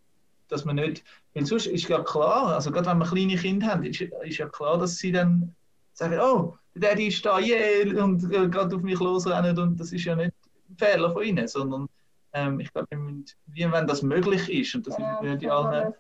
[0.48, 1.02] dass man nicht,
[1.35, 4.48] weil sonst ist ja klar, also gerade wenn wir kleine Kinder haben, ist, ist ja
[4.48, 5.54] klar, dass sie dann
[5.92, 9.92] sagen, oh, der Daddy ist da, yeah, und äh, gerade auf mich losrennen und das
[9.92, 10.33] ist ja nicht
[10.70, 11.88] ein Fehler von ihnen, sondern
[12.33, 12.88] ähm, ich glaube,
[13.46, 15.92] wie wenn das möglich ist, und das ja, ist nicht in allen,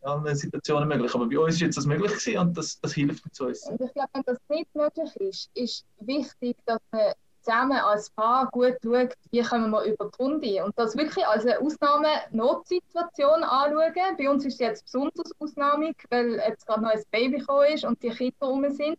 [0.00, 3.24] allen, Situationen möglich, aber bei uns ist jetzt das möglich gewesen und das, das hilft
[3.40, 3.66] uns.
[3.66, 7.12] Und ich glaube, wenn das nicht möglich ist, ist wichtig, dass man
[7.44, 11.44] zusammen als Paar gut schaut, wie kommen wir über die Runde und das wirklich als
[11.44, 14.16] eine Ausnahme-Notsituation anschauen.
[14.16, 17.84] Bei uns ist es jetzt besonders ausnahmig, weil jetzt gerade noch ein Baby gekommen ist
[17.84, 18.98] und die Kinder rum sind,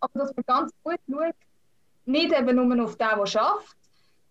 [0.00, 1.34] aber dass man ganz gut schaut,
[2.04, 3.76] nicht eben nur auf den, der schafft,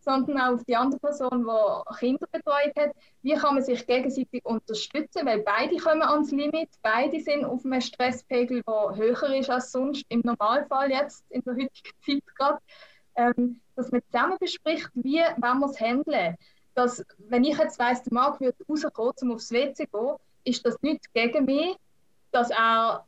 [0.06, 2.95] sondern auch auf die andere Person, die Kinder betreut hat.
[3.23, 5.25] Wie kann man sich gegenseitig unterstützen?
[5.25, 10.06] Weil beide kommen ans Limit, beide sind auf einem Stresspegel, der höher ist als sonst,
[10.10, 12.60] im Normalfall jetzt, in der heutigen Zeit gerade.
[13.15, 16.36] Ähm, dass man zusammen bespricht, wie wollen wir es handeln.
[16.75, 20.65] Dass, wenn ich jetzt weiss, der Marc wird rauskommen, um aufs WC zu gehen, ist
[20.65, 21.75] das nicht gegen mich,
[22.32, 23.06] dass er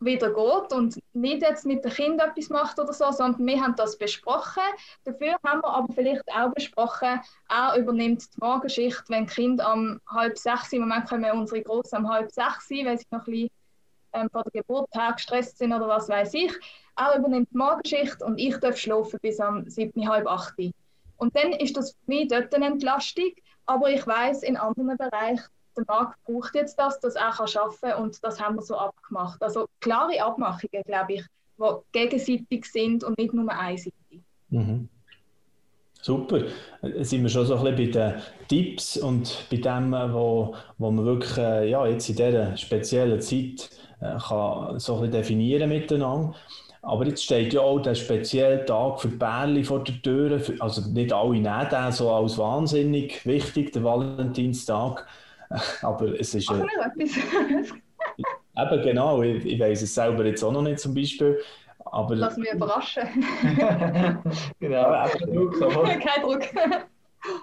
[0.00, 3.76] wieder geht und nicht jetzt mit dem Kind etwas macht oder so, sondern wir haben
[3.76, 4.62] das besprochen.
[5.04, 10.38] Dafür haben wir aber vielleicht auch besprochen, er übernimmt die Morgenschicht, wenn Kind um halb
[10.38, 13.50] sechs, im Moment kommen unsere Großen um halb sechs, weil sie noch ein bisschen
[14.12, 16.52] ähm, vor der Geburt her gestresst sind oder was weiß ich.
[16.96, 20.54] Er übernimmt die Morgenschicht und ich darf schlafen bis um sieben, halb acht.
[21.16, 23.32] Und dann ist das für mich dort eine Entlastung,
[23.66, 25.44] aber ich weiß in anderen Bereichen,
[25.86, 29.42] der Markt braucht jetzt das, dass er arbeiten kann und das haben wir so abgemacht.
[29.42, 31.24] Also klare Abmachungen, glaube ich,
[31.58, 34.22] die gegenseitig sind und nicht nur einseitig.
[34.48, 34.88] Mhm.
[36.02, 36.44] Super.
[36.82, 40.90] Jetzt sind wir schon so ein bisschen bei den Tipps und bei dem, wo, wo
[40.90, 45.68] man wirklich äh, ja, jetzt in dieser speziellen Zeit äh, kann so ein bisschen definieren
[45.68, 46.34] miteinander.
[46.82, 50.40] Aber jetzt steht ja auch der spezielle Tag für Bärli vor der Tür.
[50.60, 55.06] Also nicht alle nehmen den so als wahnsinnig wichtig, der Valentinstag.
[55.82, 56.50] Aber es ist.
[56.50, 56.54] Äh,
[58.56, 61.38] eben genau, ich, ich weiß es selber jetzt auch noch nicht zum Beispiel.
[61.84, 63.02] Aber, Lass mich überraschen.
[64.60, 65.60] genau, kein Druck.
[65.60, 66.42] Kein Druck.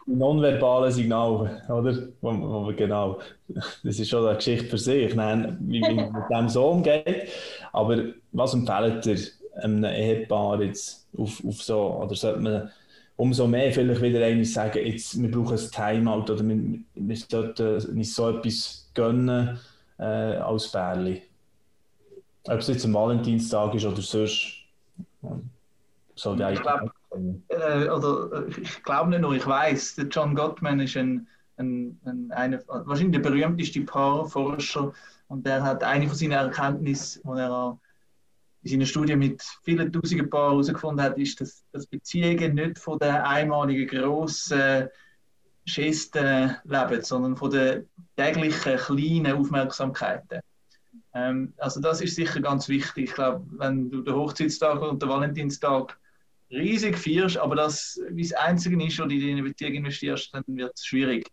[0.06, 2.08] Nonverbale Signal, oder?
[2.22, 3.20] Wo, wo, genau.
[3.48, 7.30] Das ist schon eine Geschichte für sich, Nein, wie man mit dem so umgeht.
[7.74, 7.98] Aber
[8.32, 9.18] was empfehlt ihr
[9.62, 12.72] einem Ehepaar jetzt auf, auf so, oder sollte man
[13.18, 17.96] umso mehr vielleicht wieder eigentlich sagen, jetzt, wir brauchen ein Timeout oder wir, wir sollten
[17.96, 19.60] nicht so etwas gönnen
[19.98, 21.24] äh, als Bärli.
[22.46, 24.54] Ob es jetzt am Valentinstag ist oder sonst.
[26.16, 26.92] So die ich glaube
[27.50, 31.28] äh, oder, ich glaube nicht nur, ich weiß, der John Gottman ist ein,
[31.58, 34.94] ein, ein, eine, wahrscheinlich der berühmteste Paarforscher
[35.28, 37.78] Und der hat eine von seinen Erkenntnissen, die er
[38.68, 43.00] in seiner Studie mit vielen tausenden Paaren herausgefunden hat, ist, dass, dass Beziehungen nicht von
[43.00, 44.90] der einmaligen grossen
[45.66, 50.42] Gesten leben, sondern von den täglichen kleinen Aufmerksamkeiten.
[51.14, 53.10] Ähm, also das ist sicher ganz wichtig.
[53.10, 55.98] Ich glaube, wenn du den Hochzeitstag und den Valentinstag
[56.50, 60.44] riesig feierst, aber das wie das Einzige ist, wo du in eine Beziehung investierst, dann
[60.48, 61.30] wird es schwierig.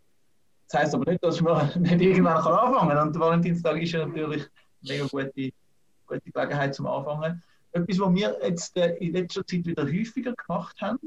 [0.69, 3.09] Das heißt aber nicht, dass man nicht irgendwann anfangen kann.
[3.09, 5.53] Und der Valentinstag ist ja natürlich eine mega gute,
[6.07, 7.43] gute Gelegenheit zum Anfangen.
[7.73, 11.01] Etwas, was wir jetzt äh, in letzter Zeit wieder häufiger gemacht haben,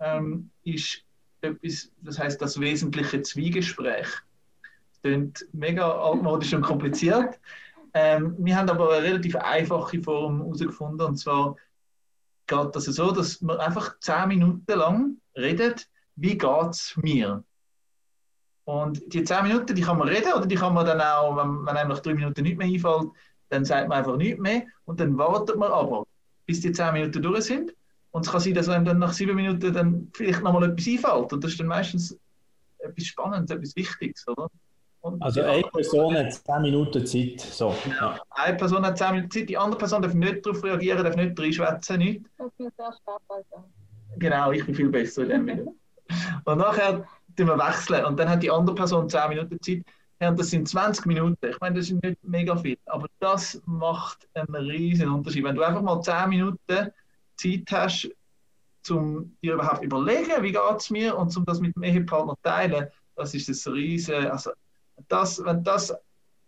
[0.00, 1.02] ähm, ist
[1.40, 4.06] etwas, das heißt das wesentliche Zwiegespräch.
[4.06, 7.38] Das klingt mega altmodisch und kompliziert.
[7.94, 11.56] Ähm, wir haben aber eine relativ einfache Form herausgefunden, und zwar
[12.46, 17.44] geht das so, dass man einfach zehn Minuten lang redet, wie geht es mir?
[18.64, 21.66] Und die zehn Minuten, die kann man reden oder die kann man dann auch, wenn,
[21.66, 23.10] wenn einem nach drei Minuten nicht mehr einfällt,
[23.52, 26.06] dann sagt man einfach nichts mehr und dann wartet man aber,
[26.46, 27.74] bis die zehn Minuten durch sind.
[28.10, 31.32] Und es kann sein, dass einem dann nach sieben Minuten dann vielleicht nochmal etwas einfällt.
[31.32, 32.18] Und das ist dann meistens
[32.78, 34.48] etwas Spannendes, etwas Wichtiges, oder?
[35.02, 37.40] Und also eine Person hat 10 Minuten Zeit.
[37.40, 37.74] So.
[37.88, 38.20] Ja.
[38.30, 41.38] Eine Person hat 10 Minuten Zeit, die andere Person darf nicht darauf reagieren, darf nicht
[41.38, 42.24] reinschwätzen, nicht.
[44.18, 45.74] Genau, ich bin viel besser in dem Video.
[46.44, 47.04] Und nachher
[47.36, 49.82] tun wir wechseln und dann hat die andere Person 10 Minuten Zeit.
[50.22, 51.50] Ja, das sind 20 Minuten.
[51.50, 55.42] Ich meine, das sind nicht mega viel, aber das macht einen riesen Unterschied.
[55.42, 56.92] Wenn du einfach mal 10 Minuten
[57.34, 58.08] Zeit hast,
[58.88, 62.86] um dir überhaupt überlegen, wie geht es mir und um das mit dem Ehepartner teilen,
[63.16, 64.52] das ist das riesen, also
[65.08, 65.92] das, wenn das,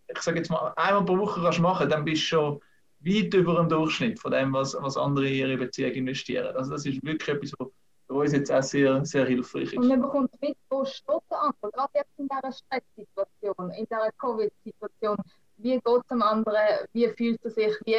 [0.07, 2.61] ich sage jetzt mal, einmal pro Woche kannst machen, dann bist du schon
[3.01, 6.55] weit über dem Durchschnitt von dem, was, was andere in ihre Beziehung investieren.
[6.57, 7.69] Also das ist wirklich etwas, was
[8.07, 9.77] für uns jetzt auch sehr, sehr hilfreich ist.
[9.77, 14.11] Und man bekommt mit, wo steht der andere, gerade jetzt in dieser Stresssituation, in dieser
[14.19, 15.17] Covid-Situation,
[15.59, 17.97] wie geht es dem anderen, wie fühlt er sich, wie,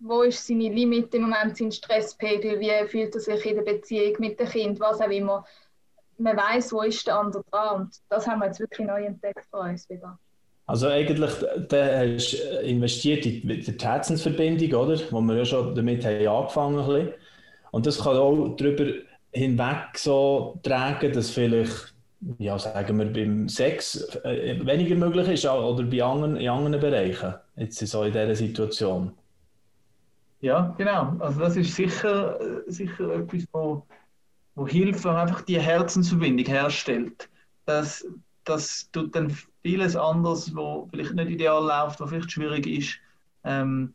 [0.00, 4.14] wo ist seine Limit im Moment, sein Stresspegel, wie fühlt er sich in der Beziehung
[4.18, 5.44] mit dem Kind, was auch immer
[6.18, 7.82] man weiß, wo ist der andere dran.
[7.82, 10.18] Und das haben wir jetzt wirklich neu entdeckt für uns wieder.
[10.66, 11.32] Also eigentlich,
[11.68, 14.98] da hast du investiert in die Herzensverbindung, oder?
[15.10, 17.12] Wo wir ja schon damit haben angefangen haben.
[17.76, 18.86] Und das kann auch darüber
[19.32, 21.94] hinweg so tragen, dass vielleicht,
[22.38, 27.34] ja sagen wir, beim Sex äh, weniger möglich ist oder bei anderen, in anderen Bereichen,
[27.56, 29.12] jetzt so in dieser Situation.
[30.40, 31.16] Ja, genau.
[31.18, 33.82] Also das ist sicher, sicher etwas, wo
[34.54, 37.28] wo hilft, wenn einfach die Herzensverbindung herstellt.
[37.66, 38.06] Das,
[38.44, 42.96] das tut dann vieles anderes, wo vielleicht nicht ideal läuft, wo vielleicht schwierig ist,
[43.44, 43.92] ähm,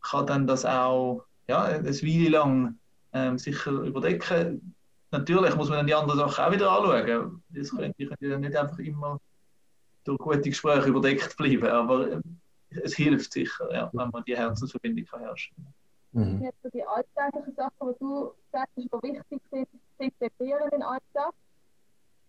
[0.00, 2.78] kann dann das auch ja, eine Weile lang
[3.16, 4.74] ähm, sicher überdecken.
[5.10, 7.42] Natürlich muss man dann die anderen Sachen auch wieder anschauen.
[7.48, 9.18] Das können, die können dann nicht einfach immer
[10.04, 12.20] durch gute Gespräche überdeckt bleiben, aber äh,
[12.68, 15.66] es hilft sicher, ja, wenn man die Herzensverbindung kann herstellen
[16.12, 16.34] kann.
[16.34, 16.42] Mhm.
[16.42, 20.82] Jetzt so die alltäglichen Sachen, die du sagst, die wichtig sind, zu integrieren in den
[20.82, 21.32] Alltag.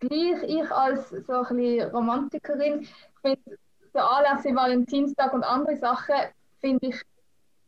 [0.00, 2.86] Gleich ich als so ein bisschen Romantikerin
[3.20, 3.58] finde,
[3.94, 6.14] der Anlass wie Valentinstag und andere Sachen,
[6.60, 7.02] finde ich,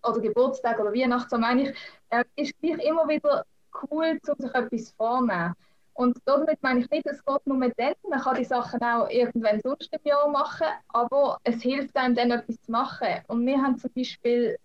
[0.03, 1.77] oder Geburtstag oder Weihnachten, so meine ich,
[2.11, 3.45] äh, ist gleich immer wieder
[3.91, 5.55] cool, um sich etwas vorzunehmen.
[5.95, 9.09] Und damit meine ich nicht, es geht nur mit dann, man kann die Sachen auch
[9.11, 13.21] irgendwann sonst im Jahr machen, aber es hilft einem dann etwas zu machen.
[13.29, 14.57] Und wir haben zum Beispiel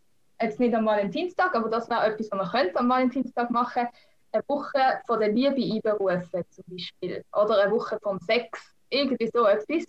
[0.41, 3.87] jetzt nicht am Valentinstag, aber das wäre etwas, was man könnte am Valentinstag machen
[4.35, 9.45] eine Woche von der Liebe einberufen zum Beispiel oder eine Woche vom Sex, irgendwie so
[9.45, 9.85] etwas.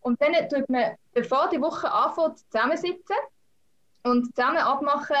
[0.00, 3.16] Und dann tut man, bevor die Woche anfängt, zusammensitzen
[4.04, 5.16] und zusammen abmachen,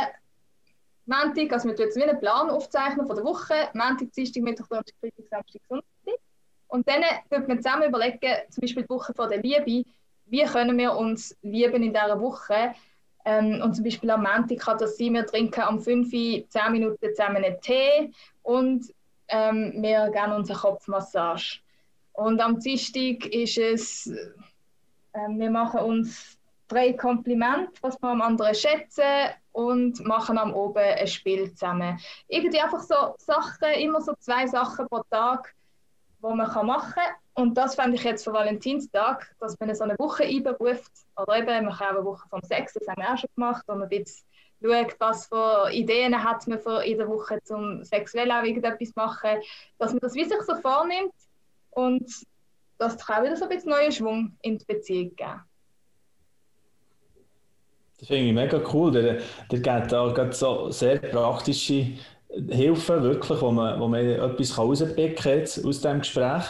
[1.06, 4.94] Montag, also tut jetzt wie einen Plan aufzeichnen von der Woche, Montag, Dienstag, Mittwoch, Donnerstag,
[5.00, 6.20] Freitag, Samstag, Sonntag.
[6.68, 8.18] Und dann tut man zusammen überlegen,
[8.50, 9.84] zum Beispiel die Woche von der Liebe,
[10.26, 12.74] wie können wir uns lieben in dieser Woche,
[13.24, 16.72] ähm, und zum Beispiel am Montag kann das sein, wir trinken am 5 Uhr 10
[16.72, 18.92] Minuten zusammen einen Tee und
[19.28, 21.60] ähm, wir geben uns eine Kopfmassage.
[22.12, 24.06] Und am Dienstag ist es,
[25.12, 26.38] äh, wir machen uns
[26.72, 31.98] drei Komplimente, was wir am anderen schätzen und machen am Oben ein Spiel zusammen.
[32.28, 35.54] Irgendwie einfach so Sachen, immer so zwei Sachen pro Tag,
[36.20, 37.14] wo man machen kann.
[37.34, 40.92] Und das fände ich jetzt für Valentinstag, dass man so eine Woche einberuft.
[41.16, 43.64] Oder eben, man kann auch eine Woche vom Sex, das haben wir auch schon gemacht,
[43.66, 44.24] wo man ein bisschen
[44.62, 49.40] schaut, was für Ideen hat man für in der Woche zum sexuell auch irgendetwas machen.
[49.78, 51.14] Dass man das wie sich so vornimmt
[51.70, 52.10] und
[52.78, 55.40] das kann auch wieder so ein bisschen neuen Schwung in die Beziehung geben.
[58.02, 58.90] Das finde ich mega cool.
[58.90, 61.86] Der, der gibt da so sehr praktische
[62.50, 66.42] Hilfe, wirklich, wo man, wo man etwas rauspicken kann aus diesem Gespräch.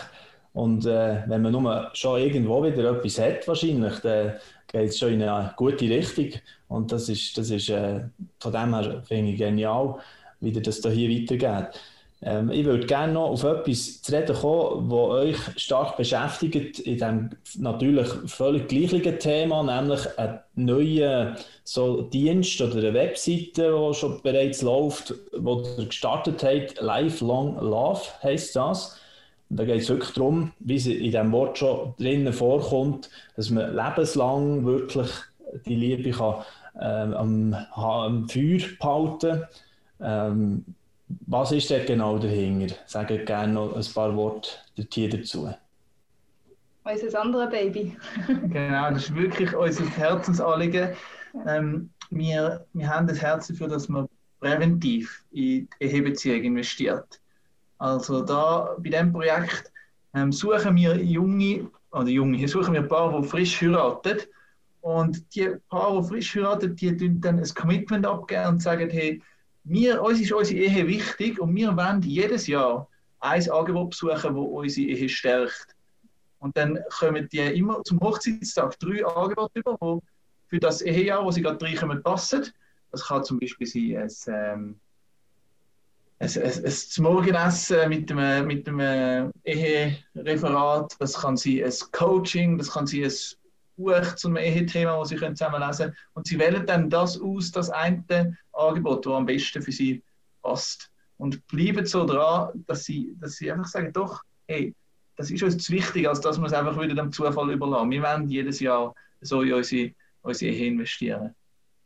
[0.54, 4.32] Und äh, wenn man nur schon irgendwo wieder etwas hat, wahrscheinlich, dann
[4.66, 6.40] geht es schon in eine gute Richtung.
[6.68, 8.00] Und das ist, das ist äh,
[8.38, 9.96] von dem her finde ich genial,
[10.40, 11.78] wie das hier weitergeht.
[12.24, 16.94] Ähm, ich würde gerne noch auf etwas zu reden kommen, das euch stark beschäftigt, in
[16.94, 24.22] diesem natürlich völlig gleichen Thema, nämlich einen neuen so Dienst oder eine Webseite, die schon
[24.22, 26.80] bereits läuft, die ihr gestartet habt.
[26.80, 28.98] Lifelong Love heisst das.
[29.48, 33.74] Da geht es wirklich darum, wie es in diesem Wort schon drinnen vorkommt, dass man
[33.74, 35.10] lebenslang wirklich
[35.66, 36.36] die Liebe kann,
[36.80, 39.42] ähm, am, am Feuer behalten
[40.00, 40.32] kann.
[40.32, 40.64] Ähm,
[41.26, 42.74] was ist denn genau dahinter?
[42.86, 45.52] Sagt gerne noch ein paar Worte dazu.
[46.84, 47.96] Unser anderes Baby.
[48.26, 50.90] genau, das ist wirklich unser Herzensanliegen.
[51.46, 54.08] Ähm, wir, wir haben das Herz dafür, dass man
[54.40, 57.20] präventiv in die Ehebeziehung investiert.
[57.78, 59.72] Also da bei diesem Projekt
[60.14, 64.18] ähm, suchen wir junge, oder junge, suchen wir Paare, die frisch heiraten.
[64.80, 69.22] Und die Paare, die frisch heiraten, die dann ein Commitment abgeben und sagen, hey,
[69.64, 72.88] wir, uns ist unsere Ehe wichtig und wir wollen jedes Jahr
[73.20, 75.76] ein Angebot besuchen, das unsere Ehe stärkt.
[76.38, 80.00] Und dann kommen die immer zum Hochzeitstag drei Angebote über, die
[80.48, 82.52] für das Ehejahr, wo sie gerade reinkommen, passen.
[82.90, 84.80] Das kann zum Beispiel sein ein,
[86.18, 92.72] ein, ein, ein Morgenessen mit einem, mit einem Ehereferat, das kann sein ein Coaching, das
[92.72, 93.12] kann sein ein
[93.76, 95.96] Buch zum Ehe-Thema, das Sie zusammenlesen können.
[96.14, 100.02] Und Sie wählen dann das aus, das eine Angebot, das am besten für Sie
[100.42, 100.90] passt.
[101.18, 104.74] Und bleiben so dran, dass Sie, dass Sie einfach sagen, doch, hey,
[105.16, 107.90] das ist uns zu wichtig, als dass wir es einfach wieder dem Zufall überlassen.
[107.90, 111.34] Wir wollen jedes Jahr so in unsere, unsere Ehe investieren.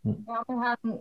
[0.05, 1.01] Ja, wir haben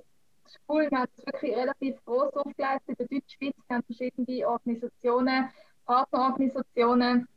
[0.68, 3.00] cool, wir haben es wirklich relativ groß aufgeleistet.
[3.00, 5.50] In der Deutschschweiz wir haben verschiedene Organisationen,
[5.86, 7.28] Partnerorganisationen,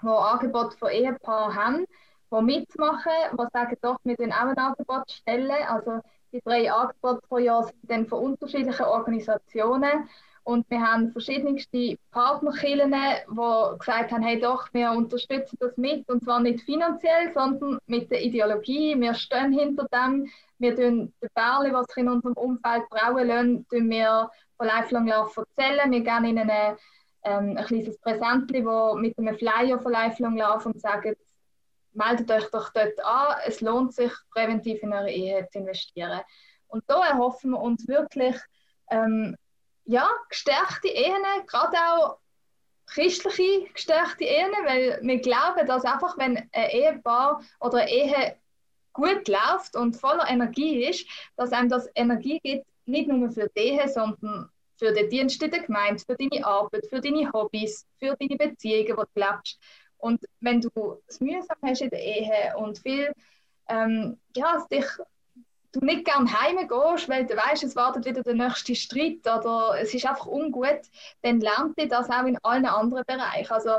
[0.00, 1.86] die Angebote für Ehepaare haben
[2.30, 5.50] die mitmachen, die sagen, doch, wir stellen auch ein Angebot stellen.
[5.68, 6.00] Also
[6.32, 10.08] die drei Angebote pro Jahr sind dann von unterschiedlichen Organisationen.
[10.48, 16.08] Und wir haben verschiedenste Partnerkillen, die gesagt haben, hey doch, wir unterstützen das mit.
[16.08, 18.98] Und zwar nicht finanziell, sondern mit der Ideologie.
[18.98, 20.26] Wir stehen hinter dem.
[20.58, 25.90] Wir tun den Bärli, was in unserem Umfeld brauen lassen, wir von Lifelong Love erzählen.
[25.90, 26.76] Wir geben ihnen ein,
[27.24, 31.14] ähm, ein kleines Präsent mit einem Flyer von Lifelong Love und sagen,
[31.92, 33.36] meldet euch doch dort an.
[33.46, 36.20] Es lohnt sich, präventiv in eure Ehe zu investieren.
[36.68, 38.36] Und da erhoffen wir uns wirklich
[38.90, 39.36] ähm,
[39.84, 42.18] ja, gestärkte Ehen, gerade auch
[42.86, 48.36] christliche gestärkte Ehen, weil wir glauben, dass einfach, wenn ein Ehepaar oder eine Ehe
[48.92, 53.60] gut läuft und voller Energie ist, dass einem das Energie gibt, nicht nur für die
[53.60, 58.16] Ehe, sondern für den Dienst in der Gemeinde, für deine Arbeit, für deine Hobbys, für
[58.18, 59.58] deine Beziehungen, die du lebst.
[59.98, 60.70] Und wenn du
[61.06, 63.12] es mühsam hast in der Ehe und viel,
[63.68, 64.86] ähm, ja, dich,
[65.72, 69.92] du nicht gerne heimgehst, weil du weißt, es wartet wieder der nächste Streit oder es
[69.92, 70.80] ist einfach ungut,
[71.22, 73.52] dann lernt dich das auch in allen anderen Bereichen.
[73.52, 73.70] Also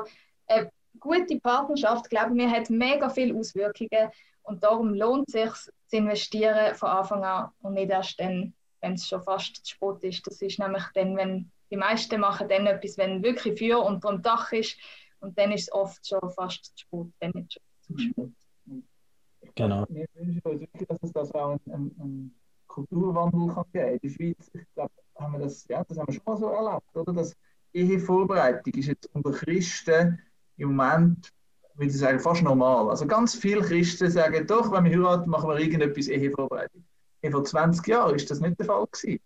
[0.48, 4.12] eine gute Partnerschaft, glaube ich, hat mega viele Auswirkungen
[4.44, 8.94] und darum lohnt es sich zu investieren von Anfang an und nicht erst dann, wenn
[8.94, 10.28] es schon fast zu spät ist.
[10.28, 14.22] Das ist nämlich dann, wenn die meisten machen dann etwas, wenn wirklich Feuer unter dem
[14.22, 14.78] Dach ist
[15.20, 18.12] und dann ist es oft schon fast zu spät, wenn nicht schon zu mhm.
[18.12, 19.54] spät.
[19.56, 19.86] Genau.
[19.90, 22.36] Wir wünschen uns wirklich, dass es das auch einen, einen
[22.68, 26.14] Kulturwandel kann geben In der Schweiz, ich glaube, haben wir das, ja, das haben wir
[26.14, 27.14] schon mal so erlebt, oder?
[27.14, 27.36] Dass
[27.74, 30.20] Ehevorbereitung ist jetzt unter Christen
[30.58, 31.32] im Moment,
[31.76, 32.90] würde ich sagen, fast normal.
[32.90, 36.84] Also ganz viele Christen sagen, doch, wenn wir heiraten, machen wir irgendetwas Ehevorbereitung.
[37.32, 39.20] Vor 20 Jahren ist das nicht der Fall gewesen.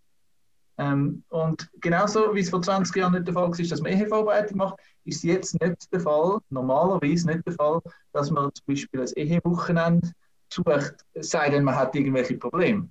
[0.76, 4.58] Ähm, und genauso wie es vor 20 Jahren nicht der Fall war, dass man Ehevorbereitung
[4.58, 7.80] macht, ist jetzt nicht der Fall, normalerweise nicht der Fall,
[8.12, 10.10] dass man zum Beispiel ein Ehewochenende
[10.52, 12.88] sucht, sei denn, man hat irgendwelche Probleme.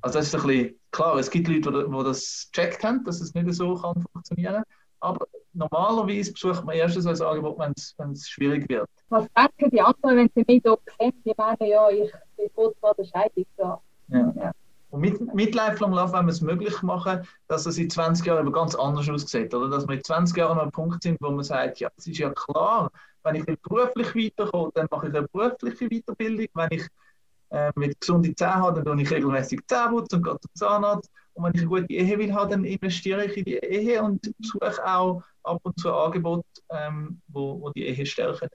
[0.00, 3.34] Also das ist ein bisschen klar, es gibt Leute, die das gecheckt haben, dass es
[3.34, 4.62] nicht so kann funktionieren
[5.00, 8.88] aber normalerweise besucht man erst so ein Angebot, wenn es schwierig wird.
[9.08, 11.12] Was denken die anderen, wenn sie mich so sehen?
[11.24, 13.46] Die meinen, ja, ich bin kurz vor der Scheidung.
[13.56, 13.80] Ja.
[14.08, 14.52] Ja.
[14.90, 18.38] Und mit, mit Lifelong Love wollen wir es möglich machen, dass es in 20 Jahren
[18.38, 19.54] aber ganz anders aussieht.
[19.54, 22.06] Oder dass wir in 20 Jahren an einem Punkt sind, wo man sagt, ja, es
[22.06, 22.90] ist ja klar,
[23.22, 26.46] wenn ich beruflich weiterkomme, dann mache ich eine berufliche Weiterbildung.
[26.54, 26.86] Wenn ich
[27.50, 31.10] äh, mit gesunden Zähnen habe, dann tue ich regelmäßig Zähneputz und gehe zum Zahnarzt.
[31.34, 34.84] Und wenn ich eine gute Ehe will dann investiere ich in die Ehe und suche
[34.84, 38.48] auch ab und zu Angebote, ähm, wo, wo die Ehe stärken.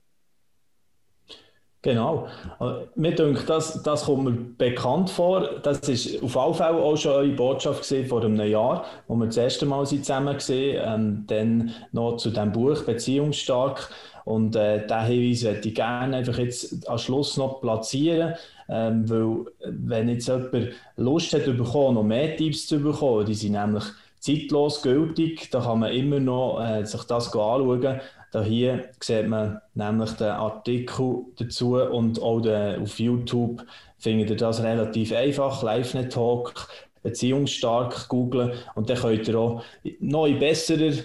[1.83, 2.27] Genau.
[2.61, 5.59] Äh, mir denke, das, das kommt mir bekannt vor.
[5.63, 9.35] Das ist auf alle Fälle auch schon eure Botschaft vor einem Jahr, wo wir das
[9.35, 13.89] erste Mal zusammen gesehen ähm, Dann noch zu dem Buch Beziehungsstark.
[14.23, 18.35] Und äh, diesen Hinweis möchte ich gerne einfach jetzt am Schluss noch platzieren.
[18.69, 23.51] Ähm, weil, wenn jetzt jemand Lust hat, bekommen, noch mehr Tipps zu bekommen, die sind
[23.51, 23.83] nämlich
[24.19, 27.99] zeitlos gültig, da kann man immer noch äh, sich das anschauen.
[28.33, 33.63] Da hier sieht man nämlich den Artikel dazu und auch den, auf YouTube
[33.99, 35.61] findet ihr das relativ einfach.
[35.61, 36.67] LiveNet-Talk,
[37.03, 39.63] beziehungsstark googlen und dann könnt ihr auch
[39.99, 40.95] noch in besserer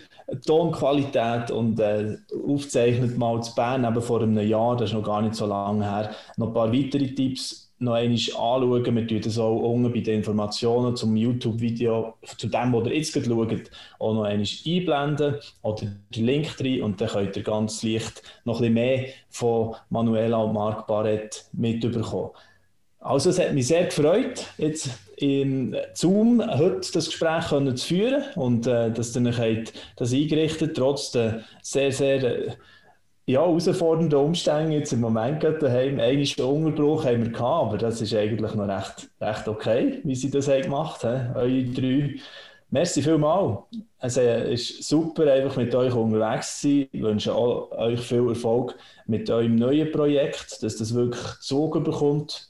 [0.47, 2.17] Tonqualität und äh,
[2.47, 5.85] aufzeichnet mal zu Bern, eben vor einem Jahr, das ist noch gar nicht so lange
[5.85, 8.97] her, noch ein paar weitere Tipps noch einmal anschauen.
[8.97, 13.13] Wir tun das auch unten bei den Informationen zum YouTube-Video, zu dem, was ihr jetzt
[13.13, 18.23] schaut, auch noch einmal einblenden oder den Link drin und dann könnt ihr ganz leicht
[18.45, 22.31] noch ein bisschen mehr von Manuela und Marc Barrett mitbekommen.
[23.01, 28.25] Also es hat mich sehr gefreut, jetzt im Zoom heute das Gespräch können zu führen
[28.35, 32.53] und äh, dass ihr euch das eingerichtet trotz der sehr, sehr äh,
[33.29, 36.01] ja, herausfordernde Umstände jetzt im Moment gerade daheim.
[36.01, 40.31] Eigentlich Unterbruch haben wir gehabt, aber das ist eigentlich noch recht, recht okay, wie sie
[40.31, 42.15] das haben gemacht haben, eure drei.
[42.71, 43.59] Merci vielmals.
[44.01, 46.89] Es ist super, einfach mit euch unterwegs zu sein.
[46.91, 48.75] Ich wünsche euch viel Erfolg
[49.07, 52.49] mit eurem neuen Projekt, dass das wirklich Zug bekommt,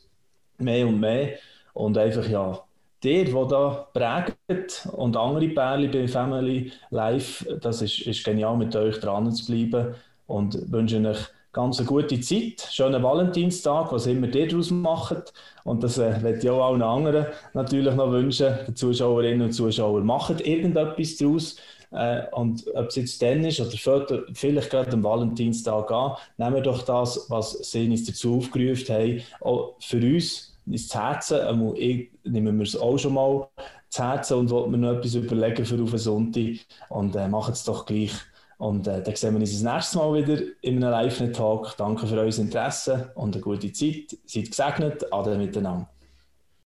[0.58, 1.38] mehr und mehr.
[1.74, 2.56] Und einfach, ja,
[3.02, 8.74] der, der da prägt und andere Pärchen bei Family Life, das ist, ist genial, mit
[8.76, 9.94] euch dran zu bleiben
[10.28, 11.18] und wünsche euch
[11.52, 15.32] ganz eine gute Zeit, schönen Valentinstag, was immer ihr daraus macht.
[15.64, 20.06] Und das äh, werde ich auch allen anderen natürlich noch wünschen, den Zuschauerinnen und Zuschauern.
[20.06, 21.56] Macht irgendetwas daraus.
[21.90, 26.62] Äh, und ob es jetzt dann ist oder vielleicht gerade am Valentinstag an, nehmen wir
[26.62, 31.40] doch das, was sie uns dazu aufgerufen haben, auch für uns ins Herzen.
[31.48, 33.48] Ähm, nehmen wir es auch schon mal
[33.88, 36.58] zu Herzen und wollten mir noch etwas überlegen für auf den Sonntag.
[36.90, 38.12] Und äh, machen es doch gleich.
[38.58, 41.76] Und äh, dann sehen wir uns das nächste Mal wieder in einem Live-Talk.
[41.76, 44.18] Danke für euer Interesse und eine gute Zeit.
[44.26, 45.12] Seid gesegnet.
[45.12, 45.88] Ade miteinander.